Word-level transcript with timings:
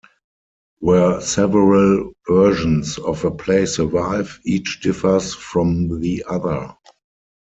Where 0.79 1.21
several 1.21 2.13
versions 2.27 2.97
of 2.97 3.23
a 3.23 3.29
play 3.29 3.67
survive, 3.67 4.39
each 4.43 4.79
differs 4.81 5.35
from 5.35 6.01
the 6.01 6.23
other. 6.27 6.75